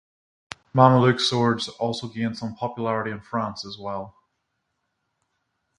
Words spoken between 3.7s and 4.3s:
well.